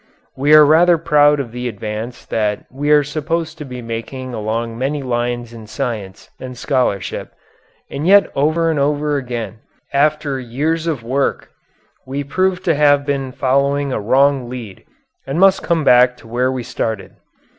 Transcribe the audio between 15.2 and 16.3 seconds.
and must come back to